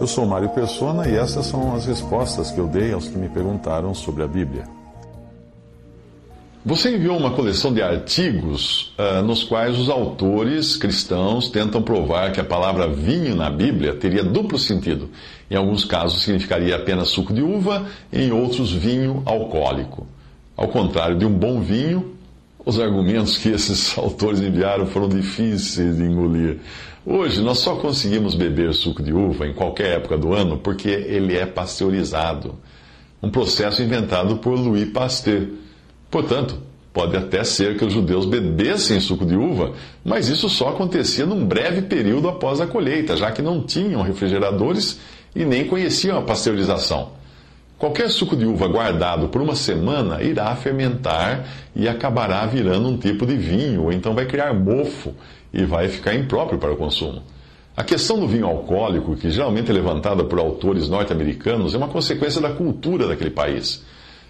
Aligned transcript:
Eu 0.00 0.06
sou 0.06 0.24
Mário 0.24 0.48
Persona 0.48 1.06
e 1.06 1.14
essas 1.14 1.44
são 1.44 1.74
as 1.74 1.84
respostas 1.84 2.50
que 2.50 2.58
eu 2.58 2.66
dei 2.66 2.90
aos 2.90 3.06
que 3.06 3.18
me 3.18 3.28
perguntaram 3.28 3.92
sobre 3.94 4.22
a 4.22 4.26
Bíblia. 4.26 4.64
Você 6.64 6.96
enviou 6.96 7.18
uma 7.18 7.32
coleção 7.32 7.70
de 7.70 7.82
artigos 7.82 8.94
uh, 8.98 9.22
nos 9.22 9.44
quais 9.44 9.78
os 9.78 9.90
autores 9.90 10.74
cristãos 10.74 11.50
tentam 11.50 11.82
provar 11.82 12.32
que 12.32 12.40
a 12.40 12.44
palavra 12.44 12.88
vinho 12.88 13.36
na 13.36 13.50
Bíblia 13.50 13.94
teria 13.94 14.24
duplo 14.24 14.58
sentido. 14.58 15.10
Em 15.50 15.54
alguns 15.54 15.84
casos 15.84 16.22
significaria 16.22 16.76
apenas 16.76 17.10
suco 17.10 17.34
de 17.34 17.42
uva, 17.42 17.84
em 18.10 18.32
outros 18.32 18.72
vinho 18.72 19.22
alcoólico. 19.26 20.06
Ao 20.56 20.68
contrário 20.68 21.18
de 21.18 21.26
um 21.26 21.32
bom 21.32 21.60
vinho, 21.60 22.16
os 22.64 22.78
argumentos 22.78 23.38
que 23.38 23.48
esses 23.48 23.96
autores 23.98 24.40
enviaram 24.40 24.86
foram 24.86 25.08
difíceis 25.08 25.96
de 25.96 26.02
engolir. 26.02 26.58
Hoje 27.04 27.40
nós 27.40 27.58
só 27.58 27.76
conseguimos 27.76 28.34
beber 28.34 28.74
suco 28.74 29.02
de 29.02 29.12
uva 29.12 29.46
em 29.46 29.54
qualquer 29.54 29.96
época 29.96 30.18
do 30.18 30.34
ano 30.34 30.58
porque 30.58 30.88
ele 30.88 31.36
é 31.36 31.46
pasteurizado. 31.46 32.54
Um 33.22 33.30
processo 33.30 33.82
inventado 33.82 34.36
por 34.36 34.58
Louis 34.58 34.88
Pasteur 34.90 35.48
Portanto, 36.10 36.58
pode 36.92 37.16
até 37.16 37.44
ser 37.44 37.78
que 37.78 37.84
os 37.84 37.92
judeus 37.92 38.26
bebessem 38.26 38.98
suco 38.98 39.24
de 39.24 39.36
uva, 39.36 39.72
mas 40.04 40.28
isso 40.28 40.48
só 40.48 40.70
acontecia 40.70 41.24
num 41.24 41.46
breve 41.46 41.82
período 41.82 42.28
após 42.28 42.60
a 42.60 42.66
colheita, 42.66 43.16
já 43.16 43.30
que 43.30 43.40
não 43.40 43.62
tinham 43.62 44.02
refrigeradores 44.02 44.98
e 45.34 45.44
nem 45.44 45.66
conheciam 45.68 46.18
a 46.18 46.22
pasteurização. 46.22 47.12
Qualquer 47.80 48.10
suco 48.10 48.36
de 48.36 48.44
uva 48.44 48.68
guardado 48.68 49.28
por 49.28 49.40
uma 49.40 49.54
semana 49.54 50.22
irá 50.22 50.54
fermentar 50.54 51.46
e 51.74 51.88
acabará 51.88 52.44
virando 52.44 52.86
um 52.86 52.98
tipo 52.98 53.24
de 53.24 53.34
vinho, 53.38 53.84
ou 53.84 53.92
então 53.92 54.14
vai 54.14 54.26
criar 54.26 54.52
mofo 54.52 55.14
e 55.50 55.64
vai 55.64 55.88
ficar 55.88 56.14
impróprio 56.14 56.58
para 56.58 56.70
o 56.70 56.76
consumo. 56.76 57.22
A 57.74 57.82
questão 57.82 58.20
do 58.20 58.28
vinho 58.28 58.44
alcoólico, 58.44 59.16
que 59.16 59.30
geralmente 59.30 59.70
é 59.70 59.72
levantada 59.72 60.22
por 60.22 60.38
autores 60.38 60.90
norte-americanos, 60.90 61.74
é 61.74 61.78
uma 61.78 61.88
consequência 61.88 62.38
da 62.38 62.50
cultura 62.50 63.08
daquele 63.08 63.30
país. 63.30 63.82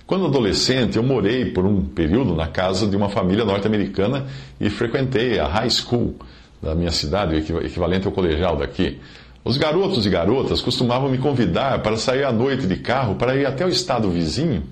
Quando 0.06 0.26
adolescente, 0.26 0.96
eu 0.96 1.02
morei 1.02 1.46
por 1.46 1.66
um 1.66 1.84
período 1.84 2.36
na 2.36 2.46
casa 2.46 2.86
de 2.86 2.96
uma 2.96 3.08
família 3.08 3.44
norte-americana 3.44 4.26
e 4.60 4.70
frequentei 4.70 5.40
a 5.40 5.48
high 5.48 5.70
school 5.70 6.14
da 6.62 6.72
minha 6.76 6.92
cidade, 6.92 7.34
o 7.34 7.58
equivalente 7.66 8.06
ao 8.06 8.12
colegial 8.12 8.56
daqui. 8.56 9.00
Os 9.42 9.56
garotos 9.56 10.04
e 10.04 10.10
garotas 10.10 10.60
costumavam 10.60 11.08
me 11.08 11.16
convidar 11.16 11.82
para 11.82 11.96
sair 11.96 12.24
à 12.24 12.32
noite 12.32 12.66
de 12.66 12.76
carro 12.76 13.14
para 13.14 13.34
ir 13.34 13.46
até 13.46 13.64
o 13.64 13.70
estado 13.70 14.10
vizinho, 14.10 14.64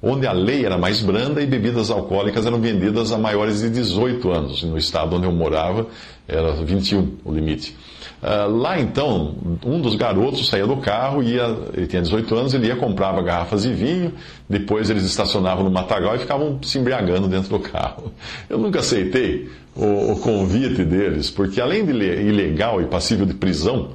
onde 0.00 0.28
a 0.28 0.32
lei 0.32 0.64
era 0.64 0.78
mais 0.78 1.02
branda 1.02 1.42
e 1.42 1.46
bebidas 1.46 1.90
alcoólicas 1.90 2.46
eram 2.46 2.60
vendidas 2.60 3.10
a 3.10 3.18
maiores 3.18 3.62
de 3.62 3.70
18 3.70 4.30
anos. 4.30 4.62
No 4.62 4.78
estado 4.78 5.16
onde 5.16 5.26
eu 5.26 5.32
morava, 5.32 5.88
era 6.28 6.52
21 6.52 7.16
o 7.24 7.32
limite. 7.32 7.76
Uh, 8.22 8.48
lá 8.48 8.78
então, 8.78 9.34
um 9.66 9.80
dos 9.80 9.96
garotos 9.96 10.48
saía 10.48 10.68
do 10.68 10.76
carro, 10.76 11.20
ia, 11.20 11.56
ele 11.74 11.88
tinha 11.88 12.00
18 12.00 12.32
anos, 12.36 12.54
ele 12.54 12.68
ia 12.68 12.76
comprava 12.76 13.20
garrafas 13.22 13.64
de 13.64 13.72
vinho, 13.72 14.12
depois 14.48 14.88
eles 14.88 15.02
estacionavam 15.02 15.64
no 15.64 15.70
matagal 15.70 16.14
e 16.14 16.20
ficavam 16.20 16.60
se 16.62 16.78
embriagando 16.78 17.26
dentro 17.26 17.48
do 17.50 17.58
carro. 17.58 18.12
Eu 18.48 18.58
nunca 18.58 18.78
aceitei 18.78 19.50
o, 19.74 20.12
o 20.12 20.20
convite 20.20 20.84
deles, 20.84 21.28
porque 21.28 21.60
além 21.60 21.84
de 21.84 21.92
ilegal 21.92 22.80
e 22.80 22.84
passível 22.84 23.26
de 23.26 23.34
prisão, 23.34 23.90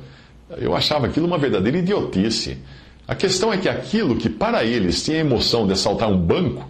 eu 0.57 0.75
achava 0.75 1.07
aquilo 1.07 1.27
uma 1.27 1.37
verdadeira 1.37 1.77
idiotice. 1.77 2.57
A 3.07 3.15
questão 3.15 3.51
é 3.51 3.57
que 3.57 3.67
aquilo 3.67 4.15
que 4.15 4.29
para 4.29 4.63
eles 4.63 5.03
tinha 5.03 5.17
a 5.17 5.21
emoção 5.21 5.65
de 5.65 5.73
assaltar 5.73 6.09
um 6.09 6.17
banco, 6.17 6.67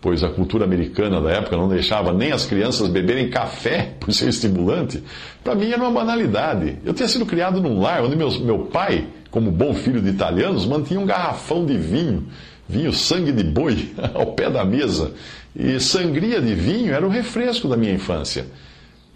pois 0.00 0.22
a 0.22 0.28
cultura 0.28 0.64
americana 0.64 1.20
da 1.20 1.30
época 1.30 1.56
não 1.56 1.68
deixava 1.68 2.12
nem 2.12 2.32
as 2.32 2.44
crianças 2.44 2.88
beberem 2.88 3.30
café 3.30 3.94
por 4.00 4.12
ser 4.12 4.28
estimulante, 4.28 5.02
para 5.42 5.54
mim 5.54 5.70
era 5.70 5.82
uma 5.82 5.90
banalidade. 5.90 6.78
Eu 6.84 6.94
tinha 6.94 7.08
sido 7.08 7.26
criado 7.26 7.60
num 7.60 7.80
lar 7.80 8.04
onde 8.04 8.16
meus, 8.16 8.38
meu 8.38 8.60
pai, 8.66 9.06
como 9.30 9.50
bom 9.50 9.74
filho 9.74 10.00
de 10.00 10.10
italianos, 10.10 10.66
mantinha 10.66 11.00
um 11.00 11.06
garrafão 11.06 11.64
de 11.64 11.76
vinho, 11.76 12.26
vinho 12.68 12.92
sangue 12.92 13.32
de 13.32 13.44
boi, 13.44 13.90
ao 14.14 14.26
pé 14.32 14.50
da 14.50 14.64
mesa. 14.64 15.12
E 15.54 15.80
sangria 15.80 16.40
de 16.40 16.54
vinho 16.54 16.92
era 16.92 17.06
o 17.06 17.10
refresco 17.10 17.66
da 17.66 17.76
minha 17.76 17.92
infância. 17.92 18.46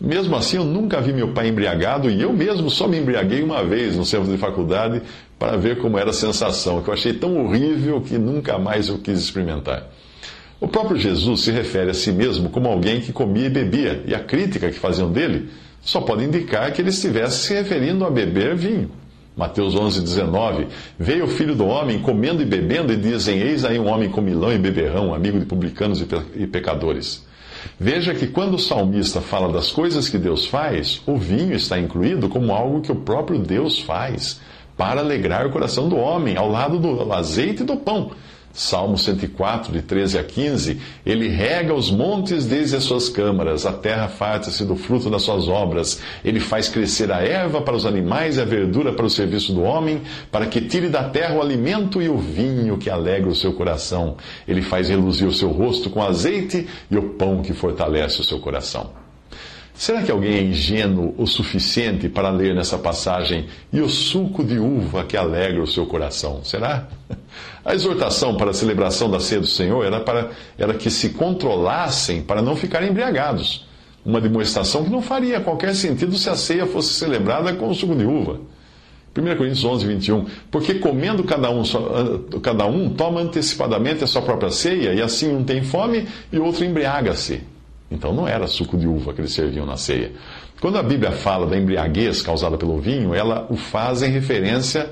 Mesmo 0.00 0.34
assim, 0.34 0.56
eu 0.56 0.64
nunca 0.64 0.98
vi 1.00 1.12
meu 1.12 1.28
pai 1.28 1.48
embriagado 1.48 2.10
e 2.10 2.22
eu 2.22 2.32
mesmo 2.32 2.70
só 2.70 2.88
me 2.88 2.98
embriaguei 2.98 3.42
uma 3.42 3.62
vez 3.62 3.96
no 3.96 4.04
centro 4.04 4.30
de 4.30 4.38
faculdade 4.38 5.02
para 5.38 5.58
ver 5.58 5.78
como 5.78 5.98
era 5.98 6.08
a 6.08 6.14
sensação, 6.14 6.82
que 6.82 6.88
eu 6.88 6.94
achei 6.94 7.12
tão 7.12 7.44
horrível 7.44 8.00
que 8.00 8.16
nunca 8.16 8.58
mais 8.58 8.88
eu 8.88 8.98
quis 8.98 9.18
experimentar. 9.18 9.90
O 10.58 10.66
próprio 10.66 10.98
Jesus 10.98 11.42
se 11.42 11.50
refere 11.50 11.90
a 11.90 11.94
si 11.94 12.12
mesmo 12.12 12.48
como 12.48 12.68
alguém 12.68 13.00
que 13.00 13.12
comia 13.12 13.46
e 13.46 13.50
bebia, 13.50 14.02
e 14.06 14.14
a 14.14 14.20
crítica 14.20 14.70
que 14.70 14.78
faziam 14.78 15.12
dele 15.12 15.50
só 15.82 16.00
pode 16.00 16.24
indicar 16.24 16.72
que 16.72 16.80
ele 16.80 16.90
estivesse 16.90 17.46
se 17.46 17.54
referindo 17.54 18.04
a 18.04 18.10
beber 18.10 18.54
vinho. 18.54 18.90
Mateus 19.36 19.74
11, 19.74 20.00
19. 20.02 20.66
Veio 20.98 21.24
o 21.24 21.28
filho 21.28 21.54
do 21.54 21.64
homem 21.64 22.00
comendo 22.00 22.42
e 22.42 22.44
bebendo, 22.44 22.92
e 22.92 22.96
dizem: 22.96 23.38
Eis 23.38 23.64
aí 23.64 23.78
um 23.78 23.88
homem 23.88 24.10
comilão 24.10 24.52
e 24.52 24.58
beberrão, 24.58 25.14
amigo 25.14 25.38
de 25.38 25.46
publicanos 25.46 26.04
e 26.34 26.46
pecadores. 26.46 27.24
Veja 27.78 28.14
que 28.14 28.26
quando 28.26 28.54
o 28.54 28.58
salmista 28.58 29.20
fala 29.20 29.52
das 29.52 29.70
coisas 29.70 30.08
que 30.08 30.18
Deus 30.18 30.46
faz, 30.46 31.00
o 31.06 31.16
vinho 31.16 31.54
está 31.54 31.78
incluído 31.78 32.28
como 32.28 32.52
algo 32.52 32.80
que 32.80 32.92
o 32.92 32.96
próprio 32.96 33.38
Deus 33.38 33.78
faz 33.80 34.40
para 34.76 35.00
alegrar 35.00 35.46
o 35.46 35.50
coração 35.50 35.88
do 35.88 35.96
homem, 35.96 36.36
ao 36.36 36.48
lado 36.48 36.78
do 36.78 37.12
azeite 37.12 37.62
e 37.62 37.66
do 37.66 37.76
pão. 37.76 38.12
Salmo 38.52 38.98
104, 38.98 39.72
de 39.72 39.80
13 39.80 40.18
a 40.18 40.24
15, 40.24 40.80
ele 41.06 41.28
rega 41.28 41.72
os 41.72 41.90
montes 41.90 42.46
desde 42.46 42.76
as 42.76 42.82
suas 42.82 43.08
câmaras, 43.08 43.64
a 43.64 43.72
terra 43.72 44.08
farta-se 44.08 44.64
do 44.64 44.74
fruto 44.74 45.08
das 45.08 45.22
suas 45.22 45.46
obras, 45.46 46.00
ele 46.24 46.40
faz 46.40 46.68
crescer 46.68 47.12
a 47.12 47.20
erva 47.20 47.62
para 47.62 47.76
os 47.76 47.86
animais 47.86 48.36
e 48.36 48.40
a 48.40 48.44
verdura 48.44 48.92
para 48.92 49.06
o 49.06 49.10
serviço 49.10 49.52
do 49.52 49.62
homem, 49.62 50.02
para 50.32 50.46
que 50.46 50.60
tire 50.60 50.88
da 50.88 51.04
terra 51.04 51.36
o 51.36 51.40
alimento 51.40 52.02
e 52.02 52.08
o 52.08 52.18
vinho 52.18 52.76
que 52.76 52.90
alegra 52.90 53.30
o 53.30 53.36
seu 53.36 53.52
coração. 53.52 54.16
Ele 54.48 54.62
faz 54.62 54.88
reluzir 54.88 55.28
o 55.28 55.32
seu 55.32 55.50
rosto 55.50 55.88
com 55.88 56.02
azeite 56.02 56.66
e 56.90 56.96
o 56.96 57.10
pão 57.10 57.42
que 57.42 57.52
fortalece 57.52 58.20
o 58.20 58.24
seu 58.24 58.40
coração. 58.40 59.09
Será 59.80 60.02
que 60.02 60.10
alguém 60.10 60.34
é 60.34 60.42
ingênuo 60.42 61.14
o 61.16 61.26
suficiente 61.26 62.06
para 62.06 62.28
ler 62.28 62.54
nessa 62.54 62.76
passagem 62.76 63.46
e 63.72 63.80
o 63.80 63.88
suco 63.88 64.44
de 64.44 64.58
uva 64.58 65.04
que 65.04 65.16
alegra 65.16 65.62
o 65.62 65.66
seu 65.66 65.86
coração? 65.86 66.44
Será? 66.44 66.86
A 67.64 67.74
exortação 67.74 68.36
para 68.36 68.50
a 68.50 68.52
celebração 68.52 69.10
da 69.10 69.18
ceia 69.18 69.40
do 69.40 69.46
Senhor 69.46 69.82
era, 69.82 70.00
para, 70.00 70.32
era 70.58 70.74
que 70.74 70.90
se 70.90 71.10
controlassem 71.10 72.20
para 72.20 72.42
não 72.42 72.56
ficarem 72.56 72.90
embriagados. 72.90 73.66
Uma 74.04 74.20
demonstração 74.20 74.84
que 74.84 74.90
não 74.90 75.00
faria 75.00 75.40
qualquer 75.40 75.74
sentido 75.74 76.14
se 76.18 76.28
a 76.28 76.36
ceia 76.36 76.66
fosse 76.66 76.92
celebrada 76.92 77.54
com 77.54 77.66
o 77.66 77.74
suco 77.74 77.94
de 77.94 78.04
uva. 78.04 78.38
1 79.16 79.36
Coríntios 79.36 79.64
11, 79.64 79.86
21. 79.86 80.26
Porque 80.50 80.74
comendo 80.74 81.24
cada 81.24 81.50
um, 81.50 81.62
cada 82.42 82.66
um 82.66 82.90
toma 82.90 83.22
antecipadamente 83.22 84.04
a 84.04 84.06
sua 84.06 84.20
própria 84.20 84.50
ceia, 84.50 84.92
e 84.92 85.00
assim 85.00 85.34
um 85.34 85.42
tem 85.42 85.62
fome 85.62 86.06
e 86.30 86.38
outro 86.38 86.66
embriaga-se. 86.66 87.59
Então 87.90 88.14
não 88.14 88.28
era 88.28 88.46
suco 88.46 88.76
de 88.76 88.86
uva 88.86 89.12
que 89.12 89.20
eles 89.20 89.32
serviam 89.32 89.66
na 89.66 89.76
ceia. 89.76 90.12
Quando 90.60 90.78
a 90.78 90.82
Bíblia 90.82 91.10
fala 91.10 91.46
da 91.46 91.56
embriaguez 91.56 92.22
causada 92.22 92.56
pelo 92.56 92.78
vinho, 92.78 93.14
ela 93.14 93.46
o 93.50 93.56
faz 93.56 94.02
em 94.02 94.10
referência 94.10 94.90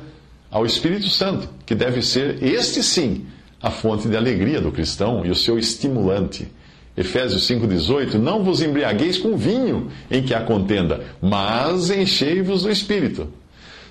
ao 0.51 0.65
Espírito 0.65 1.09
Santo, 1.09 1.49
que 1.67 1.75
deve 1.75 2.03
ser, 2.03 2.43
este 2.43 2.83
sim, 2.83 3.27
a 3.63 3.71
fonte 3.71 4.09
de 4.09 4.17
alegria 4.17 4.61
do 4.61 4.73
cristão 4.73 5.25
e 5.25 5.31
o 5.31 5.35
seu 5.35 5.59
estimulante. 5.59 6.49
Efésios 6.97 7.47
5,18: 7.49 8.15
Não 8.15 8.43
vos 8.43 8.61
embriagueis 8.61 9.19
com 9.19 9.37
vinho 9.37 9.89
em 10.11 10.23
que 10.23 10.35
há 10.35 10.41
contenda, 10.41 11.05
mas 11.21 11.91
enchei-vos 11.91 12.63
do 12.63 12.71
Espírito. 12.71 13.29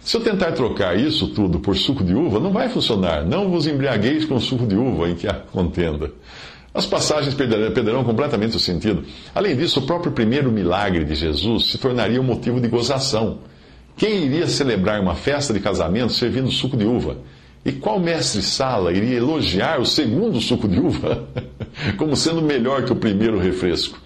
Se 0.01 0.15
eu 0.15 0.21
tentar 0.21 0.53
trocar 0.53 0.97
isso 0.97 1.27
tudo 1.27 1.59
por 1.59 1.75
suco 1.75 2.03
de 2.03 2.13
uva, 2.13 2.39
não 2.39 2.51
vai 2.51 2.69
funcionar. 2.69 3.25
Não 3.25 3.49
vos 3.49 3.67
embriagueis 3.67 4.23
com 4.23 4.39
suco 4.39 4.65
de 4.65 4.75
uva 4.75 5.09
em 5.09 5.15
que 5.15 5.27
há 5.27 5.33
contenda. 5.33 6.11
As 6.77 6.85
passagens 6.85 7.33
perderão, 7.33 8.03
completamente 8.03 8.55
o 8.55 8.59
sentido. 8.59 9.03
Além 9.33 9.55
disso, 9.57 9.79
o 9.79 9.87
próprio 9.87 10.11
primeiro 10.11 10.51
milagre 10.51 11.03
de 11.03 11.15
Jesus 11.15 11.71
se 11.71 11.79
tornaria 11.79 12.21
um 12.21 12.23
motivo 12.23 12.61
de 12.61 12.67
gozação. 12.67 13.39
Quem 13.95 14.25
iria 14.25 14.45
celebrar 14.45 15.01
uma 15.01 15.15
festa 15.15 15.51
de 15.51 15.59
casamento 15.59 16.13
servindo 16.13 16.51
suco 16.51 16.77
de 16.77 16.85
uva? 16.85 17.17
E 17.65 17.71
qual 17.71 17.99
mestre-sala 17.99 18.93
iria 18.93 19.17
elogiar 19.17 19.81
o 19.81 19.87
segundo 19.87 20.39
suco 20.39 20.67
de 20.67 20.79
uva 20.79 21.27
como 21.97 22.15
sendo 22.15 22.43
melhor 22.43 22.83
que 22.83 22.93
o 22.93 22.95
primeiro 22.95 23.39
refresco? 23.39 23.99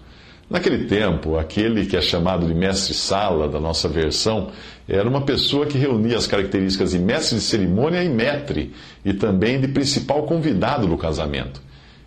Naquele 0.48 0.86
tempo, 0.86 1.36
aquele 1.36 1.84
que 1.84 1.94
é 1.94 2.00
chamado 2.00 2.46
de 2.46 2.54
mestre-sala 2.54 3.50
da 3.50 3.60
nossa 3.60 3.86
versão 3.86 4.48
era 4.88 5.06
uma 5.06 5.20
pessoa 5.20 5.66
que 5.66 5.76
reunia 5.76 6.16
as 6.16 6.26
características 6.26 6.92
de 6.92 6.98
mestre 6.98 7.36
de 7.36 7.44
cerimônia 7.44 8.02
e 8.02 8.08
metre, 8.08 8.72
e 9.04 9.12
também 9.12 9.60
de 9.60 9.68
principal 9.68 10.22
convidado 10.22 10.86
do 10.86 10.96
casamento. 10.96 11.60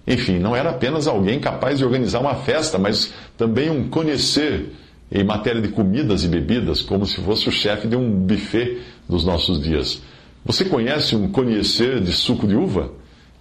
Enfim, 0.08 0.38
não 0.38 0.56
era 0.56 0.70
apenas 0.70 1.08
alguém 1.08 1.40
capaz 1.40 1.80
de 1.80 1.86
organizar 1.86 2.20
uma 2.20 2.36
festa, 2.36 2.78
mas 2.78 3.14
também 3.38 3.70
um 3.70 3.90
conhecer 3.90 4.72
em 5.12 5.24
matéria 5.24 5.62
de 5.62 5.70
comidas 5.70 6.24
e 6.24 6.28
bebidas, 6.28 6.82
como 6.82 7.06
se 7.06 7.22
fosse 7.22 7.48
o 7.50 7.52
chefe 7.52 7.88
de 7.88 7.96
um 7.96 8.10
buffet 8.12 8.82
dos 9.08 9.26
nossos 9.26 9.62
dias. 9.62 10.02
Você 10.44 10.66
conhece 10.66 11.16
um 11.16 11.32
conhecer 11.32 12.00
de 12.02 12.12
suco 12.12 12.48
de 12.48 12.56
uva? 12.56 12.92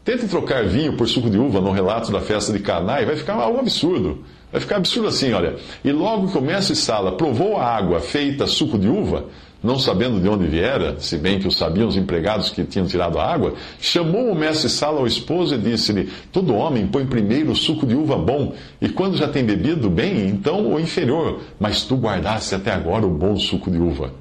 Tente 0.05 0.29
trocar 0.29 0.67
vinho 0.67 0.99
por 0.99 1.09
suco 1.09 1.31
de 1.31 1.39
uva 1.39 1.63
no 1.63 1.71
relato 1.71 2.13
da 2.13 2.21
festa 2.21 2.53
de 2.53 2.59
Caná 2.59 3.01
e 3.01 3.07
vai 3.07 3.17
ficar 3.17 3.35
algo 3.35 3.59
absurdo. 3.59 4.23
Vai 4.53 4.61
ficar 4.61 4.77
absurdo 4.77 5.09
assim, 5.09 5.33
olha. 5.33 5.57
E 5.83 5.91
logo 5.91 6.31
que 6.31 6.37
o 6.37 6.43
mestre 6.43 6.77
Sala 6.77 7.17
provou 7.17 7.57
a 7.57 7.65
água 7.65 8.01
feita 8.01 8.47
suco 8.47 8.79
de 8.79 8.87
uva, 8.87 9.25
não 9.63 9.79
sabendo 9.79 10.21
de 10.21 10.29
onde 10.29 10.47
viera, 10.47 11.01
se 11.01 11.17
bem 11.17 11.41
que 11.41 11.49
o 11.49 11.51
sabiam 11.51 11.89
os 11.89 11.97
empregados 11.97 12.51
que 12.51 12.65
tinham 12.65 12.87
tirado 12.87 13.19
a 13.19 13.25
água, 13.25 13.55
chamou 13.81 14.31
o 14.31 14.35
mestre 14.35 14.69
Sala 14.69 15.01
ao 15.01 15.07
esposo 15.07 15.55
e 15.55 15.59
disse-lhe: 15.59 16.11
Todo 16.31 16.55
homem 16.55 16.87
põe 16.87 17.07
primeiro 17.07 17.53
o 17.53 17.57
suco 17.57 17.87
de 17.87 17.95
uva 17.95 18.19
bom, 18.19 18.55
e 18.83 18.91
quando 18.91 19.17
já 19.17 19.27
tem 19.27 19.43
bebido 19.43 19.89
bem, 19.89 20.29
então 20.29 20.71
o 20.71 20.79
inferior, 20.79 21.41
mas 21.59 21.83
tu 21.83 21.97
guardaste 21.97 22.55
até 22.55 22.73
agora 22.73 23.07
o 23.07 23.11
bom 23.11 23.39
suco 23.39 23.71
de 23.71 23.79
uva. 23.79 24.13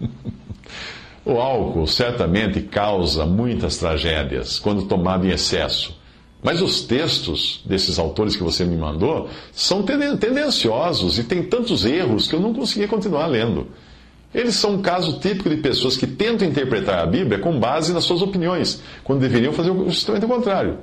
O 1.24 1.38
álcool 1.38 1.86
certamente 1.86 2.60
causa 2.62 3.24
muitas 3.24 3.76
tragédias 3.76 4.58
quando 4.58 4.86
tomado 4.86 5.24
em 5.24 5.30
excesso. 5.30 5.96
Mas 6.42 6.60
os 6.60 6.82
textos 6.82 7.60
desses 7.64 8.00
autores 8.00 8.34
que 8.34 8.42
você 8.42 8.64
me 8.64 8.76
mandou 8.76 9.28
são 9.52 9.84
tendenciosos 9.84 11.18
e 11.18 11.22
tem 11.22 11.44
tantos 11.44 11.84
erros 11.84 12.26
que 12.26 12.34
eu 12.34 12.40
não 12.40 12.52
consegui 12.52 12.88
continuar 12.88 13.26
lendo. 13.26 13.68
Eles 14.34 14.56
são 14.56 14.72
um 14.72 14.82
caso 14.82 15.20
típico 15.20 15.48
de 15.48 15.58
pessoas 15.58 15.96
que 15.96 16.06
tentam 16.06 16.48
interpretar 16.48 16.98
a 16.98 17.06
Bíblia 17.06 17.38
com 17.38 17.60
base 17.60 17.92
nas 17.92 18.02
suas 18.02 18.22
opiniões, 18.22 18.82
quando 19.04 19.20
deveriam 19.20 19.52
fazer 19.52 19.72
justamente 19.88 20.24
o 20.24 20.28
contrário. 20.28 20.78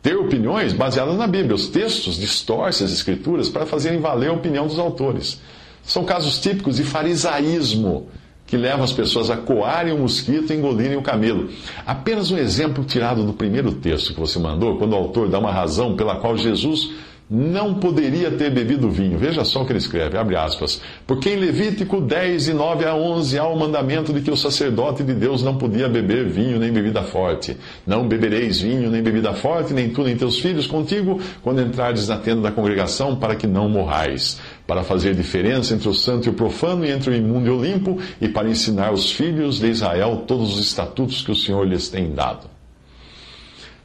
Ter 0.00 0.16
opiniões 0.16 0.72
baseadas 0.72 1.18
na 1.18 1.26
Bíblia. 1.26 1.54
Os 1.54 1.68
textos 1.68 2.16
distorcem 2.16 2.86
as 2.86 2.92
escrituras 2.92 3.50
para 3.50 3.66
fazerem 3.66 4.00
valer 4.00 4.30
a 4.30 4.32
opinião 4.32 4.66
dos 4.66 4.78
autores. 4.78 5.38
São 5.82 6.04
casos 6.04 6.38
típicos 6.38 6.76
de 6.76 6.84
farisaísmo 6.84 8.08
que 8.50 8.56
levam 8.56 8.82
as 8.82 8.92
pessoas 8.92 9.30
a 9.30 9.36
coarem 9.36 9.94
o 9.94 9.98
mosquito 9.98 10.52
e 10.52 10.56
engolirem 10.56 10.96
o 10.96 11.02
camelo. 11.02 11.48
Apenas 11.86 12.32
um 12.32 12.36
exemplo 12.36 12.82
tirado 12.82 13.24
do 13.24 13.32
primeiro 13.32 13.72
texto 13.74 14.12
que 14.12 14.18
você 14.18 14.40
mandou, 14.40 14.76
quando 14.76 14.92
o 14.92 14.96
autor 14.96 15.28
dá 15.28 15.38
uma 15.38 15.52
razão 15.52 15.94
pela 15.94 16.16
qual 16.16 16.36
Jesus 16.36 16.90
não 17.30 17.74
poderia 17.74 18.28
ter 18.32 18.50
bebido 18.50 18.90
vinho. 18.90 19.16
Veja 19.16 19.44
só 19.44 19.62
o 19.62 19.64
que 19.64 19.70
ele 19.70 19.78
escreve, 19.78 20.18
abre 20.18 20.34
aspas. 20.34 20.82
Porque 21.06 21.30
em 21.30 21.36
Levítico 21.36 22.00
10, 22.00 22.48
e 22.48 22.52
9 22.52 22.84
a 22.84 22.94
11, 22.96 23.38
há 23.38 23.46
o 23.46 23.56
mandamento 23.56 24.12
de 24.12 24.20
que 24.20 24.32
o 24.32 24.36
sacerdote 24.36 25.04
de 25.04 25.14
Deus 25.14 25.40
não 25.40 25.56
podia 25.56 25.88
beber 25.88 26.28
vinho 26.28 26.58
nem 26.58 26.72
bebida 26.72 27.04
forte. 27.04 27.56
Não 27.86 28.08
bebereis 28.08 28.60
vinho 28.60 28.90
nem 28.90 29.00
bebida 29.00 29.32
forte, 29.32 29.72
nem 29.72 29.90
tu 29.90 30.02
nem 30.02 30.16
teus 30.16 30.40
filhos 30.40 30.66
contigo, 30.66 31.20
quando 31.40 31.62
entrardes 31.62 32.08
na 32.08 32.16
tenda 32.16 32.42
da 32.42 32.50
congregação, 32.50 33.14
para 33.14 33.36
que 33.36 33.46
não 33.46 33.68
morrais. 33.68 34.40
Para 34.70 34.84
fazer 34.84 35.16
diferença 35.16 35.74
entre 35.74 35.88
o 35.88 35.92
santo 35.92 36.28
e 36.28 36.30
o 36.30 36.32
profano, 36.32 36.86
e 36.86 36.92
entre 36.92 37.10
o 37.10 37.16
imundo 37.16 37.48
e 37.48 37.50
o 37.50 37.60
limpo, 37.60 37.98
e 38.20 38.28
para 38.28 38.48
ensinar 38.48 38.92
os 38.92 39.10
filhos 39.10 39.58
de 39.58 39.66
Israel 39.66 40.22
todos 40.28 40.54
os 40.54 40.64
estatutos 40.64 41.22
que 41.22 41.32
o 41.32 41.34
Senhor 41.34 41.66
lhes 41.66 41.88
tem 41.88 42.14
dado. 42.14 42.46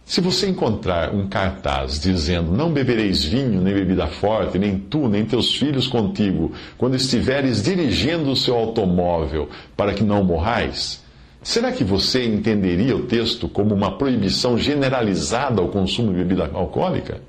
Se 0.05 0.21
você 0.21 0.47
encontrar 0.47 1.11
um 1.11 1.27
cartaz 1.27 1.99
dizendo: 1.99 2.51
Não 2.51 2.71
bebereis 2.71 3.23
vinho, 3.23 3.61
nem 3.61 3.73
bebida 3.73 4.05
forte, 4.05 4.59
nem 4.59 4.77
tu, 4.77 5.09
nem 5.09 5.25
teus 5.25 5.55
filhos 5.55 5.87
contigo, 5.87 6.51
quando 6.77 6.95
estiveres 6.95 7.63
dirigindo 7.63 8.29
o 8.29 8.35
seu 8.35 8.55
automóvel, 8.55 9.49
para 9.75 9.91
que 9.91 10.03
não 10.03 10.23
morrais, 10.23 11.03
será 11.41 11.71
que 11.71 11.83
você 11.83 12.25
entenderia 12.25 12.95
o 12.95 13.07
texto 13.07 13.49
como 13.49 13.73
uma 13.73 13.97
proibição 13.97 14.55
generalizada 14.55 15.63
ao 15.63 15.69
consumo 15.69 16.11
de 16.11 16.19
bebida 16.19 16.47
alcoólica? 16.53 17.21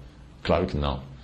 Claro 0.43 0.67
que 0.67 0.77
não. 0.77 1.16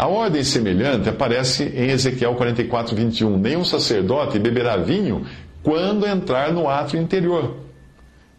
A 0.00 0.06
ordem 0.06 0.42
semelhante 0.42 1.10
aparece 1.10 1.64
em 1.64 1.90
Ezequiel 1.90 2.34
44, 2.34 2.96
21. 2.96 3.36
Nenhum 3.36 3.66
sacerdote 3.66 4.38
beberá 4.38 4.78
vinho 4.78 5.26
quando 5.62 6.06
entrar 6.06 6.50
no 6.54 6.70
ato 6.70 6.96
interior 6.96 7.54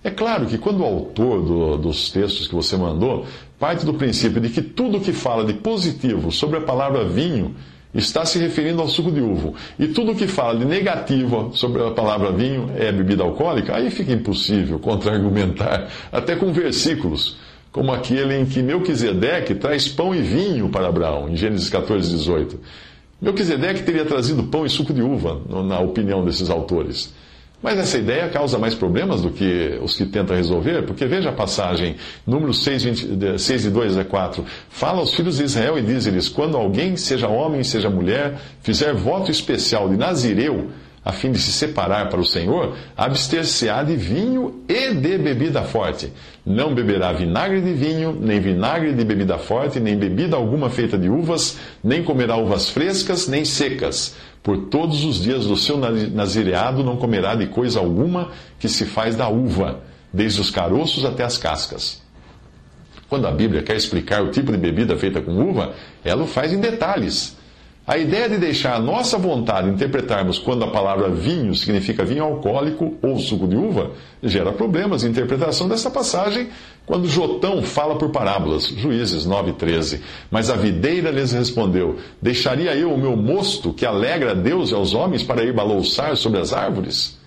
é 0.03 0.09
claro 0.09 0.47
que 0.47 0.57
quando 0.57 0.81
o 0.81 0.85
autor 0.85 1.43
do, 1.43 1.77
dos 1.77 2.09
textos 2.09 2.47
que 2.47 2.55
você 2.55 2.75
mandou 2.75 3.25
parte 3.59 3.85
do 3.85 3.93
princípio 3.93 4.41
de 4.41 4.49
que 4.49 4.61
tudo 4.61 4.99
que 4.99 5.13
fala 5.13 5.45
de 5.45 5.53
positivo 5.53 6.31
sobre 6.31 6.57
a 6.57 6.61
palavra 6.61 7.05
vinho 7.05 7.55
está 7.93 8.25
se 8.25 8.39
referindo 8.39 8.81
ao 8.81 8.87
suco 8.87 9.11
de 9.11 9.21
uva, 9.21 9.53
e 9.77 9.89
tudo 9.89 10.15
que 10.15 10.25
fala 10.25 10.57
de 10.57 10.65
negativo 10.65 11.51
sobre 11.53 11.85
a 11.85 11.91
palavra 11.91 12.31
vinho 12.31 12.71
é 12.75 12.91
bebida 12.91 13.21
alcoólica, 13.21 13.75
aí 13.75 13.91
fica 13.91 14.13
impossível 14.13 14.79
contra-argumentar, 14.79 15.89
até 16.11 16.35
com 16.35 16.51
versículos, 16.51 17.37
como 17.71 17.91
aquele 17.91 18.35
em 18.37 18.45
que 18.45 18.61
Melquisedeque 18.61 19.55
traz 19.55 19.87
pão 19.87 20.13
e 20.13 20.21
vinho 20.21 20.69
para 20.69 20.87
Abraão, 20.87 21.29
em 21.29 21.35
Gênesis 21.35 21.69
14, 21.69 22.09
18. 22.09 22.59
Melquisedeque 23.21 23.83
teria 23.83 24.03
trazido 24.03 24.43
pão 24.43 24.65
e 24.65 24.69
suco 24.69 24.93
de 24.93 25.01
uva, 25.01 25.39
na 25.63 25.79
opinião 25.79 26.25
desses 26.25 26.49
autores. 26.49 27.13
Mas 27.61 27.77
essa 27.77 27.97
ideia 27.97 28.27
causa 28.27 28.57
mais 28.57 28.73
problemas 28.73 29.21
do 29.21 29.29
que 29.29 29.79
os 29.83 29.95
que 29.95 30.05
tenta 30.05 30.33
resolver, 30.33 30.83
porque 30.83 31.05
veja 31.05 31.29
a 31.29 31.33
passagem, 31.33 31.95
número 32.25 32.53
6, 32.53 32.83
20, 32.83 33.39
6 33.39 33.61
de 33.61 33.69
2 33.69 33.97
a 33.97 34.03
4. 34.03 34.43
Fala 34.67 34.99
aos 34.99 35.13
filhos 35.13 35.37
de 35.37 35.43
Israel 35.43 35.77
e 35.77 35.81
diz-lhes: 35.83 36.27
Quando 36.27 36.57
alguém, 36.57 36.97
seja 36.97 37.27
homem, 37.27 37.63
seja 37.63 37.87
mulher, 37.87 38.39
fizer 38.63 38.95
voto 38.95 39.29
especial 39.29 39.87
de 39.87 39.95
Nazireu, 39.95 40.71
a 41.03 41.11
fim 41.11 41.31
de 41.31 41.39
se 41.39 41.51
separar 41.51 42.09
para 42.09 42.19
o 42.19 42.25
Senhor, 42.25 42.75
abster-se-á 42.95 43.83
de 43.83 43.95
vinho 43.95 44.63
e 44.67 44.93
de 44.93 45.17
bebida 45.17 45.63
forte. 45.63 46.13
Não 46.45 46.75
beberá 46.75 47.11
vinagre 47.11 47.61
de 47.61 47.73
vinho, 47.73 48.15
nem 48.19 48.39
vinagre 48.39 48.93
de 48.93 49.03
bebida 49.03 49.37
forte, 49.37 49.79
nem 49.79 49.97
bebida 49.97 50.35
alguma 50.35 50.69
feita 50.69 50.97
de 50.97 51.09
uvas, 51.09 51.57
nem 51.83 52.03
comerá 52.03 52.37
uvas 52.37 52.69
frescas, 52.69 53.27
nem 53.27 53.43
secas 53.43 54.15
por 54.43 54.57
todos 54.69 55.03
os 55.03 55.21
dias 55.21 55.45
do 55.45 55.55
seu 55.55 55.77
nazireado 55.77 56.83
não 56.83 56.97
comerá 56.97 57.35
de 57.35 57.47
coisa 57.47 57.79
alguma 57.79 58.31
que 58.59 58.67
se 58.67 58.85
faz 58.85 59.15
da 59.15 59.29
uva, 59.29 59.81
desde 60.11 60.41
os 60.41 60.49
caroços 60.49 61.05
até 61.05 61.23
as 61.23 61.37
cascas. 61.37 62.01
Quando 63.07 63.27
a 63.27 63.31
Bíblia 63.31 63.61
quer 63.61 63.75
explicar 63.75 64.23
o 64.23 64.31
tipo 64.31 64.51
de 64.51 64.57
bebida 64.57 64.97
feita 64.97 65.21
com 65.21 65.31
uva, 65.31 65.73
ela 66.03 66.23
o 66.23 66.27
faz 66.27 66.53
em 66.53 66.59
detalhes 66.59 67.37
a 67.85 67.97
ideia 67.97 68.29
de 68.29 68.37
deixar 68.37 68.75
a 68.75 68.79
nossa 68.79 69.17
vontade 69.17 69.67
interpretarmos 69.67 70.37
quando 70.37 70.63
a 70.63 70.69
palavra 70.69 71.09
vinho 71.09 71.55
significa 71.55 72.05
vinho 72.05 72.23
alcoólico 72.23 72.95
ou 73.01 73.17
suco 73.17 73.47
de 73.47 73.55
uva 73.55 73.91
gera 74.21 74.51
problemas 74.51 75.01
de 75.01 75.07
interpretação 75.07 75.67
dessa 75.67 75.89
passagem 75.89 76.49
quando 76.85 77.07
Jotão 77.07 77.63
fala 77.63 77.95
por 77.95 78.09
parábolas, 78.11 78.67
Juízes 78.67 79.25
9,13. 79.25 79.99
Mas 80.29 80.51
a 80.51 80.55
videira 80.55 81.09
lhes 81.09 81.31
respondeu: 81.31 81.97
Deixaria 82.21 82.75
eu 82.75 82.93
o 82.93 82.97
meu 82.97 83.15
mosto 83.15 83.73
que 83.73 83.85
alegra 83.85 84.31
a 84.31 84.35
Deus 84.35 84.69
e 84.69 84.75
aos 84.75 84.93
homens 84.93 85.23
para 85.23 85.43
ir 85.43 85.53
balouçar 85.53 86.15
sobre 86.15 86.39
as 86.39 86.53
árvores? 86.53 87.19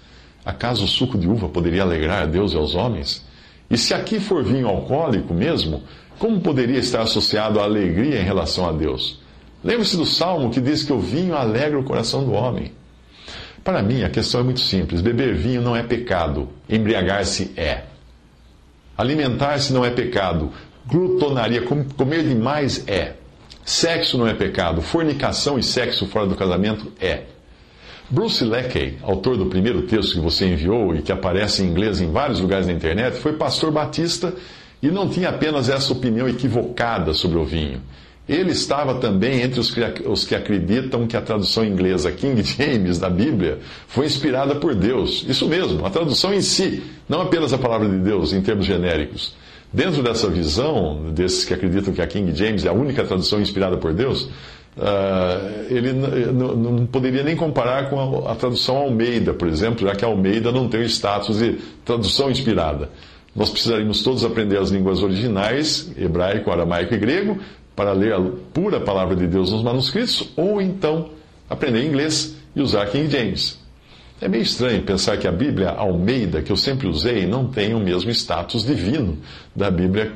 Acaso 0.44 0.84
o 0.84 0.88
suco 0.88 1.18
de 1.18 1.26
uva 1.26 1.48
poderia 1.48 1.82
alegrar 1.82 2.22
a 2.22 2.26
Deus 2.26 2.52
e 2.52 2.56
aos 2.56 2.76
homens? 2.76 3.24
E 3.68 3.76
se 3.76 3.92
aqui 3.92 4.20
for 4.20 4.44
vinho 4.44 4.68
alcoólico 4.68 5.34
mesmo, 5.34 5.82
como 6.18 6.40
poderia 6.40 6.78
estar 6.78 7.02
associado 7.02 7.58
à 7.58 7.64
alegria 7.64 8.20
em 8.20 8.24
relação 8.24 8.68
a 8.68 8.72
Deus? 8.72 9.23
Lembre-se 9.64 9.96
do 9.96 10.04
salmo 10.04 10.50
que 10.50 10.60
diz 10.60 10.82
que 10.82 10.92
o 10.92 11.00
vinho 11.00 11.34
alegra 11.34 11.78
o 11.78 11.84
coração 11.84 12.22
do 12.22 12.32
homem. 12.32 12.72
Para 13.64 13.82
mim, 13.82 14.04
a 14.04 14.10
questão 14.10 14.42
é 14.42 14.44
muito 14.44 14.60
simples: 14.60 15.00
beber 15.00 15.34
vinho 15.34 15.62
não 15.62 15.74
é 15.74 15.82
pecado, 15.82 16.50
embriagar-se 16.68 17.52
é. 17.56 17.84
Alimentar-se 18.96 19.72
não 19.72 19.82
é 19.82 19.90
pecado, 19.90 20.52
glutonaria, 20.86 21.62
comer 21.62 22.22
demais 22.22 22.86
é. 22.86 23.14
Sexo 23.64 24.18
não 24.18 24.26
é 24.26 24.34
pecado, 24.34 24.82
fornicação 24.82 25.58
e 25.58 25.62
sexo 25.62 26.06
fora 26.06 26.26
do 26.26 26.36
casamento 26.36 26.92
é. 27.00 27.22
Bruce 28.10 28.44
Leckey, 28.44 28.98
autor 29.02 29.38
do 29.38 29.46
primeiro 29.46 29.82
texto 29.82 30.12
que 30.12 30.20
você 30.20 30.46
enviou 30.46 30.94
e 30.94 31.00
que 31.00 31.10
aparece 31.10 31.62
em 31.62 31.68
inglês 31.68 32.02
em 32.02 32.12
vários 32.12 32.38
lugares 32.38 32.66
na 32.66 32.74
internet, 32.74 33.16
foi 33.16 33.32
pastor 33.32 33.72
batista 33.72 34.34
e 34.82 34.88
não 34.88 35.08
tinha 35.08 35.30
apenas 35.30 35.70
essa 35.70 35.90
opinião 35.90 36.28
equivocada 36.28 37.14
sobre 37.14 37.38
o 37.38 37.44
vinho. 37.46 37.80
Ele 38.26 38.52
estava 38.52 38.94
também 38.94 39.42
entre 39.42 39.60
os 39.60 39.70
que, 39.70 39.80
os 40.06 40.24
que 40.24 40.34
acreditam 40.34 41.06
que 41.06 41.16
a 41.16 41.20
tradução 41.20 41.64
inglesa 41.64 42.10
King 42.10 42.42
James 42.42 42.98
da 42.98 43.10
Bíblia 43.10 43.58
foi 43.86 44.06
inspirada 44.06 44.54
por 44.54 44.74
Deus. 44.74 45.26
Isso 45.28 45.46
mesmo, 45.46 45.84
a 45.84 45.90
tradução 45.90 46.32
em 46.32 46.40
si, 46.40 46.82
não 47.06 47.20
apenas 47.20 47.52
a 47.52 47.58
palavra 47.58 47.86
de 47.86 47.98
Deus 47.98 48.32
em 48.32 48.40
termos 48.40 48.64
genéricos. 48.64 49.34
Dentro 49.70 50.02
dessa 50.02 50.30
visão, 50.30 51.10
desses 51.12 51.44
que 51.44 51.52
acreditam 51.52 51.92
que 51.92 52.00
a 52.00 52.06
King 52.06 52.34
James 52.34 52.64
é 52.64 52.68
a 52.68 52.72
única 52.72 53.04
tradução 53.04 53.42
inspirada 53.42 53.76
por 53.76 53.92
Deus, 53.92 54.22
uh, 54.22 55.66
ele 55.68 55.92
não 55.92 56.86
poderia 56.86 57.24
nem 57.24 57.36
comparar 57.36 57.90
com 57.90 58.26
a, 58.26 58.32
a 58.32 58.34
tradução 58.36 58.76
Almeida, 58.76 59.34
por 59.34 59.48
exemplo, 59.48 59.86
já 59.86 59.94
que 59.94 60.04
a 60.04 60.08
Almeida 60.08 60.50
não 60.50 60.68
tem 60.68 60.80
o 60.80 60.84
status 60.84 61.40
de 61.40 61.58
tradução 61.84 62.30
inspirada. 62.30 62.88
Nós 63.34 63.50
precisaríamos 63.50 64.02
todos 64.02 64.24
aprender 64.24 64.58
as 64.58 64.70
línguas 64.70 65.02
originais, 65.02 65.90
hebraico, 65.98 66.52
aramaico 66.52 66.94
e 66.94 66.96
grego, 66.96 67.40
para 67.74 67.92
ler 67.92 68.14
a 68.14 68.20
pura 68.52 68.80
palavra 68.80 69.16
de 69.16 69.26
Deus 69.26 69.52
nos 69.52 69.62
manuscritos, 69.62 70.32
ou 70.36 70.60
então 70.60 71.10
aprender 71.48 71.84
inglês 71.84 72.36
e 72.54 72.60
usar 72.60 72.86
King 72.86 73.10
James. 73.10 73.58
É 74.20 74.28
meio 74.28 74.42
estranho 74.42 74.82
pensar 74.82 75.16
que 75.16 75.26
a 75.26 75.32
Bíblia 75.32 75.70
Almeida, 75.70 76.40
que 76.40 76.52
eu 76.52 76.56
sempre 76.56 76.86
usei, 76.86 77.26
não 77.26 77.48
tem 77.48 77.74
o 77.74 77.80
mesmo 77.80 78.10
status 78.10 78.64
divino 78.64 79.18
da 79.54 79.70
Bíblia 79.70 80.12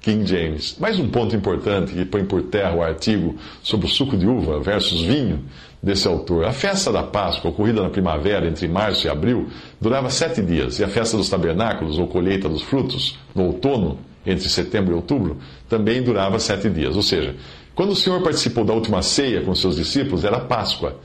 King 0.00 0.24
James. 0.26 0.76
Mais 0.78 0.98
um 0.98 1.08
ponto 1.08 1.36
importante 1.36 1.92
que 1.92 2.04
põe 2.04 2.24
por 2.24 2.42
terra 2.44 2.74
o 2.74 2.82
artigo 2.82 3.36
sobre 3.62 3.86
o 3.86 3.88
suco 3.88 4.16
de 4.16 4.26
uva 4.26 4.60
versus 4.60 5.02
vinho 5.02 5.44
desse 5.82 6.06
autor. 6.06 6.44
A 6.44 6.52
festa 6.52 6.92
da 6.92 7.02
Páscoa, 7.02 7.50
ocorrida 7.50 7.82
na 7.82 7.90
primavera, 7.90 8.46
entre 8.46 8.66
março 8.68 9.06
e 9.06 9.10
abril, 9.10 9.48
durava 9.80 10.08
sete 10.10 10.40
dias, 10.40 10.78
e 10.78 10.84
a 10.84 10.88
festa 10.88 11.16
dos 11.16 11.28
tabernáculos, 11.28 11.98
ou 11.98 12.06
colheita 12.06 12.48
dos 12.48 12.62
frutos, 12.62 13.18
no 13.34 13.44
outono, 13.46 13.98
entre 14.30 14.48
setembro 14.48 14.92
e 14.92 14.96
outubro, 14.96 15.38
também 15.68 16.02
durava 16.02 16.38
sete 16.38 16.68
dias. 16.70 16.96
Ou 16.96 17.02
seja, 17.02 17.36
quando 17.74 17.90
o 17.90 17.96
Senhor 17.96 18.22
participou 18.22 18.64
da 18.64 18.72
última 18.72 19.02
ceia 19.02 19.42
com 19.42 19.54
seus 19.54 19.76
discípulos, 19.76 20.24
era 20.24 20.40
Páscoa. 20.40 20.96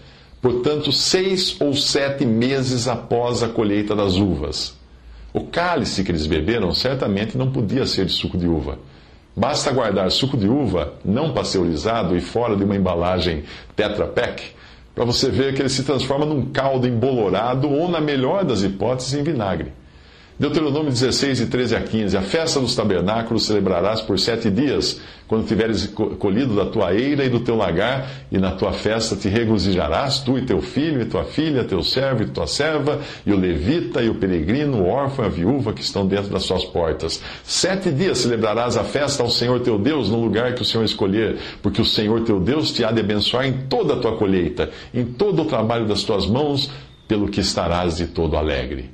Portanto, 0.41 0.91
seis 0.91 1.55
ou 1.59 1.73
sete 1.73 2.25
meses 2.25 2.87
após 2.87 3.41
a 3.41 3.49
colheita 3.49 3.95
das 3.95 4.15
uvas. 4.15 4.75
O 5.33 5.41
cálice 5.41 6.03
que 6.03 6.11
eles 6.11 6.27
beberam 6.27 6.71
certamente 6.73 7.37
não 7.37 7.51
podia 7.51 7.85
ser 7.85 8.05
de 8.05 8.11
suco 8.11 8.37
de 8.37 8.47
uva. 8.47 8.79
Basta 9.35 9.71
guardar 9.71 10.09
suco 10.11 10.37
de 10.37 10.47
uva 10.47 10.93
não 11.03 11.33
pasteurizado 11.33 12.15
e 12.15 12.21
fora 12.21 12.55
de 12.55 12.63
uma 12.63 12.75
embalagem 12.75 13.43
Tetra 13.75 14.07
Pak 14.07 14.55
para 14.95 15.03
você 15.03 15.29
ver 15.29 15.53
que 15.53 15.61
ele 15.61 15.67
se 15.67 15.83
transforma 15.83 16.25
num 16.25 16.45
caldo 16.45 16.87
embolorado 16.87 17.69
ou, 17.69 17.89
na 17.89 17.99
melhor 17.99 18.45
das 18.45 18.63
hipóteses, 18.63 19.13
em 19.13 19.23
vinagre. 19.23 19.73
Deuteronômio 20.37 20.91
16, 20.91 21.37
de 21.37 21.45
13 21.45 21.75
a 21.77 21.81
15. 21.81 22.17
A 22.17 22.21
festa 22.21 22.59
dos 22.59 22.75
tabernáculos 22.75 23.45
celebrarás 23.45 24.01
por 24.01 24.19
sete 24.19 24.51
dias, 24.51 24.99
quando 25.29 25.47
tiveres 25.47 25.85
colhido 26.19 26.53
da 26.53 26.65
tua 26.65 26.93
eira 26.93 27.23
e 27.23 27.29
do 27.29 27.39
teu 27.39 27.55
lagar, 27.55 28.11
e 28.29 28.37
na 28.37 28.51
tua 28.51 28.73
festa 28.73 29.15
te 29.15 29.29
regozijarás, 29.29 30.19
tu 30.19 30.37
e 30.37 30.41
teu 30.41 30.61
filho, 30.61 31.01
e 31.01 31.05
tua 31.05 31.23
filha, 31.23 31.63
teu 31.63 31.81
servo 31.81 32.23
e 32.23 32.25
tua 32.27 32.47
serva, 32.47 32.99
e 33.25 33.31
o 33.31 33.39
levita, 33.39 34.01
e 34.01 34.09
o 34.09 34.15
peregrino, 34.15 34.81
o 34.81 34.89
órfão 34.89 35.23
e 35.23 35.27
a 35.29 35.31
viúva 35.31 35.71
que 35.71 35.81
estão 35.81 36.05
dentro 36.05 36.29
das 36.29 36.43
suas 36.43 36.65
portas. 36.65 37.21
Sete 37.45 37.89
dias 37.89 38.17
celebrarás 38.17 38.75
a 38.75 38.83
festa 38.83 39.23
ao 39.23 39.29
Senhor 39.29 39.61
teu 39.61 39.79
Deus, 39.79 40.09
no 40.09 40.19
lugar 40.19 40.53
que 40.53 40.63
o 40.63 40.65
Senhor 40.65 40.83
escolher, 40.83 41.37
porque 41.61 41.81
o 41.81 41.85
Senhor 41.85 42.25
teu 42.25 42.41
Deus 42.41 42.73
te 42.73 42.83
há 42.83 42.91
de 42.91 42.99
abençoar 42.99 43.45
em 43.45 43.53
toda 43.69 43.93
a 43.93 43.99
tua 43.99 44.17
colheita, 44.17 44.69
em 44.93 45.05
todo 45.05 45.43
o 45.43 45.45
trabalho 45.45 45.87
das 45.87 46.03
tuas 46.03 46.27
mãos, 46.27 46.69
pelo 47.07 47.29
que 47.29 47.39
estarás 47.39 47.95
de 47.95 48.07
todo 48.07 48.35
alegre. 48.35 48.89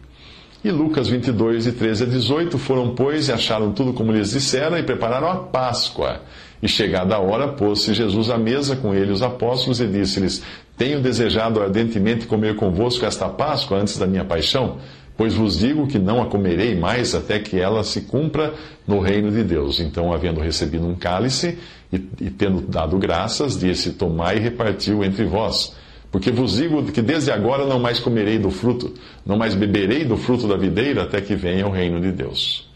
E 0.63 0.70
Lucas 0.70 1.08
22, 1.08 1.63
de 1.63 1.72
13 1.72 2.03
a 2.03 2.08
18, 2.08 2.60
foram, 2.60 2.94
pois, 2.94 3.27
e 3.27 3.32
acharam 3.32 3.72
tudo 3.72 3.94
como 3.94 4.12
lhes 4.12 4.30
disseram, 4.30 4.77
e 4.77 4.84
prepararam 4.84 5.27
a 5.27 5.36
Páscoa. 5.38 6.22
E 6.62 6.68
chegada 6.68 7.15
a 7.15 7.20
hora, 7.20 7.48
pôs-se 7.48 7.96
Jesus 7.96 8.30
à 8.30 8.38
mesa 8.38 8.75
com 8.75 8.94
ele 8.94 9.12
os 9.12 9.24
apóstolos, 9.24 9.82
e 9.82 9.88
disse-lhes: 9.88 10.44
Tenho 10.77 11.01
desejado 11.01 11.60
ardentemente 11.60 12.27
comer 12.27 12.56
convosco 12.56 13.03
esta 13.06 13.27
Páscoa 13.27 13.80
antes 13.80 13.98
da 13.98 14.06
minha 14.06 14.24
paixão, 14.24 14.77
pois 15.18 15.34
vos 15.34 15.58
digo 15.58 15.88
que 15.88 15.98
não 15.98 16.22
a 16.22 16.27
comerei 16.27 16.75
mais 16.75 17.15
até 17.15 17.39
que 17.39 17.60
ela 17.60 17.84
se 17.84 18.01
cumpra 18.01 18.53
no 18.88 19.00
reino 19.00 19.32
de 19.32 19.44
Deus. 19.44 19.80
Então, 19.80 20.13
havendo 20.13 20.39
recebido 20.39 20.86
um 20.86 20.94
cálice, 20.94 21.58
e, 21.91 21.96
e 22.22 22.30
tendo 22.30 22.62
dado 22.62 23.00
graças, 23.00 23.60
disse: 23.60 23.94
Tomai 23.94 24.38
e 24.38 24.41
repartiu 24.41 25.03
entre 25.03 25.25
vós. 25.25 25.75
Porque 26.12 26.30
vos 26.30 26.58
digo 26.58 26.84
que 26.91 27.01
desde 27.01 27.32
agora 27.32 27.65
não 27.65 27.80
mais 27.80 28.00
comerei 28.00 28.38
do 28.38 28.51
fruto, 28.51 28.94
não 29.25 29.38
mais 29.38 29.56
beberei 29.56 30.03
do 30.03 30.18
fruto 30.18 30.46
da 30.46 30.58
videira 30.58 31.03
até 31.03 31.22
que 31.22 31.36
venha 31.36 31.65
o 31.65 31.72
reino 31.72 32.01
de 32.01 32.12
Deus. 32.12 32.70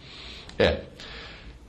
É. 0.57 0.77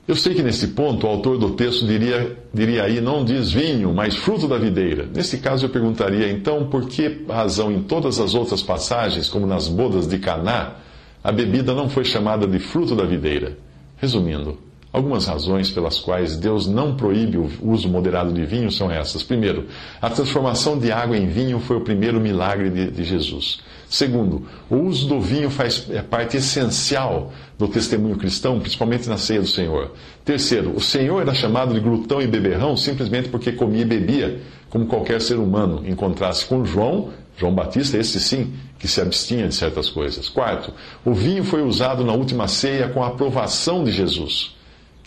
Eu 0.07 0.15
sei 0.15 0.33
que 0.33 0.41
nesse 0.41 0.69
ponto 0.69 1.05
o 1.05 1.09
autor 1.09 1.37
do 1.37 1.49
texto 1.49 1.85
diria, 1.85 2.37
diria 2.53 2.83
aí, 2.83 3.01
não 3.01 3.25
diz 3.25 3.51
vinho, 3.51 3.93
mas 3.93 4.15
fruto 4.15 4.47
da 4.47 4.57
videira. 4.57 5.05
Nesse 5.13 5.39
caso 5.39 5.65
eu 5.65 5.69
perguntaria 5.69 6.31
então 6.31 6.67
por 6.67 6.87
que 6.87 7.25
razão 7.27 7.69
em 7.69 7.83
todas 7.83 8.17
as 8.17 8.33
outras 8.33 8.63
passagens, 8.63 9.27
como 9.27 9.45
nas 9.45 9.67
bodas 9.67 10.07
de 10.07 10.17
Caná, 10.17 10.75
a 11.21 11.29
bebida 11.33 11.73
não 11.73 11.89
foi 11.89 12.05
chamada 12.05 12.47
de 12.47 12.57
fruto 12.57 12.95
da 12.95 13.03
videira? 13.03 13.57
Resumindo, 13.97 14.57
Algumas 14.91 15.25
razões 15.27 15.69
pelas 15.69 15.99
quais 15.99 16.37
Deus 16.37 16.65
não 16.65 16.95
proíbe 16.95 17.37
o 17.37 17.49
uso 17.61 17.89
moderado 17.89 18.31
de 18.31 18.45
vinho 18.45 18.71
são 18.71 18.89
essas. 18.89 19.21
Primeiro, 19.21 19.67
a 20.01 20.09
transformação 20.09 20.79
de 20.79 20.91
água 20.91 21.17
em 21.17 21.27
vinho 21.27 21.59
foi 21.59 21.75
o 21.75 21.81
primeiro 21.81 22.21
milagre 22.21 22.69
de, 22.69 22.89
de 22.89 23.03
Jesus. 23.03 23.59
Segundo, 23.89 24.47
o 24.69 24.77
uso 24.77 25.07
do 25.07 25.19
vinho 25.19 25.49
faz 25.49 25.87
é 25.89 26.01
parte 26.01 26.37
essencial 26.37 27.31
do 27.57 27.67
testemunho 27.67 28.17
cristão, 28.17 28.59
principalmente 28.59 29.09
na 29.09 29.17
ceia 29.17 29.41
do 29.41 29.47
Senhor. 29.47 29.91
Terceiro, 30.23 30.73
o 30.75 30.81
Senhor 30.81 31.21
era 31.21 31.33
chamado 31.33 31.73
de 31.73 31.79
glutão 31.81 32.21
e 32.21 32.27
beberrão 32.27 32.75
simplesmente 32.77 33.27
porque 33.29 33.51
comia 33.51 33.81
e 33.81 33.85
bebia, 33.85 34.41
como 34.69 34.87
qualquer 34.87 35.21
ser 35.21 35.37
humano, 35.37 35.83
em 35.85 35.95
contraste 35.95 36.45
com 36.45 36.65
João, 36.65 37.09
João 37.37 37.53
Batista, 37.53 37.97
esse 37.97 38.19
sim, 38.19 38.53
que 38.79 38.87
se 38.87 38.99
abstinha 39.01 39.47
de 39.47 39.55
certas 39.55 39.89
coisas. 39.89 40.27
Quarto, 40.27 40.73
o 41.05 41.13
vinho 41.13 41.43
foi 41.43 41.61
usado 41.61 42.03
na 42.03 42.13
última 42.13 42.47
ceia 42.47 42.89
com 42.89 43.03
a 43.03 43.07
aprovação 43.07 43.83
de 43.83 43.91
Jesus 43.91 44.56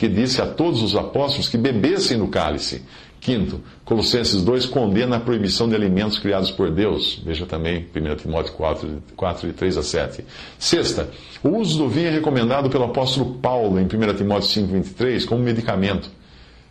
que 0.00 0.08
disse 0.08 0.40
a 0.40 0.46
todos 0.46 0.80
os 0.82 0.96
apóstolos 0.96 1.50
que 1.50 1.58
bebessem 1.58 2.16
no 2.16 2.28
cálice. 2.28 2.80
Quinto, 3.20 3.60
Colossenses 3.84 4.40
2 4.40 4.64
condena 4.64 5.16
a 5.16 5.20
proibição 5.20 5.68
de 5.68 5.74
alimentos 5.74 6.18
criados 6.18 6.50
por 6.50 6.70
Deus. 6.70 7.20
Veja 7.22 7.44
também 7.44 7.86
1 7.94 8.16
Timóteo 8.16 8.54
4, 8.54 9.02
4, 9.14 9.48
de 9.48 9.52
3 9.52 9.76
a 9.76 9.82
7. 9.82 10.24
Sexta, 10.58 11.10
o 11.42 11.50
uso 11.50 11.76
do 11.76 11.86
vinho 11.86 12.06
é 12.06 12.10
recomendado 12.12 12.70
pelo 12.70 12.84
apóstolo 12.84 13.34
Paulo 13.42 13.78
em 13.78 13.84
1 13.84 14.14
Timóteo 14.16 14.48
5, 14.48 14.72
23 14.72 15.26
como 15.26 15.42
medicamento. 15.42 16.10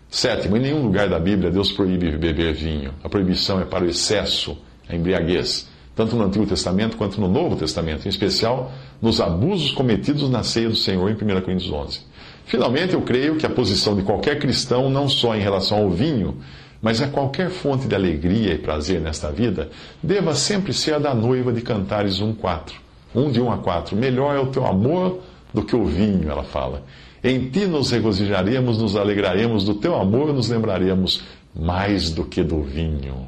Sétimo, 0.10 0.58
em 0.58 0.62
nenhum 0.62 0.82
lugar 0.82 1.08
da 1.08 1.20
Bíblia 1.20 1.52
Deus 1.52 1.72
proíbe 1.72 2.18
beber 2.18 2.56
vinho. 2.56 2.96
A 3.04 3.10
proibição 3.10 3.62
é 3.62 3.64
para 3.64 3.86
o 3.86 3.88
excesso, 3.88 4.58
a 4.90 4.96
embriaguez, 4.96 5.70
tanto 5.96 6.16
no 6.16 6.24
Antigo 6.24 6.48
Testamento 6.48 6.98
quanto 6.98 7.22
no 7.22 7.28
Novo 7.28 7.56
Testamento, 7.56 8.08
em 8.08 8.10
especial 8.10 8.72
nos 9.00 9.22
abusos 9.22 9.72
cometidos 9.72 10.28
na 10.32 10.42
ceia 10.42 10.68
do 10.68 10.76
Senhor 10.76 11.12
em 11.12 11.14
1 11.14 11.42
Coríntios 11.42 11.72
11. 11.72 12.10
Finalmente, 12.50 12.96
eu 12.96 13.02
creio 13.04 13.36
que 13.36 13.46
a 13.46 13.50
posição 13.50 13.96
de 13.96 14.02
qualquer 14.02 14.40
cristão, 14.40 14.90
não 14.90 15.08
só 15.08 15.36
em 15.36 15.40
relação 15.40 15.84
ao 15.84 15.90
vinho, 15.92 16.38
mas 16.82 17.00
a 17.00 17.08
qualquer 17.08 17.52
fonte 17.52 17.88
de 17.88 17.94
alegria 17.94 18.56
e 18.56 18.58
prazer 18.58 19.00
nesta 19.00 19.32
vida, 19.32 19.70
deva 20.02 20.34
sempre 20.34 20.74
ser 20.74 20.96
a 20.96 20.98
da 20.98 21.14
noiva 21.14 21.54
de 21.54 21.62
Cantares 21.62 22.20
1.4. 22.20 22.72
1 23.14 23.32
de 23.32 23.40
1 23.40 23.52
a 23.52 23.58
4. 23.60 23.96
Melhor 23.96 24.36
é 24.36 24.40
o 24.40 24.48
teu 24.48 24.66
amor 24.66 25.20
do 25.54 25.64
que 25.64 25.76
o 25.76 25.86
vinho, 25.86 26.28
ela 26.28 26.42
fala. 26.44 26.84
Em 27.24 27.52
ti 27.52 27.68
nos 27.68 27.92
regozijaremos, 27.92 28.80
nos 28.80 28.96
alegraremos 28.96 29.64
do 29.64 29.76
teu 29.76 29.96
amor, 29.96 30.34
nos 30.34 30.50
lembraremos 30.50 31.22
mais 31.56 32.10
do 32.10 32.26
que 32.26 32.42
do 32.42 32.64
vinho. 32.64 33.28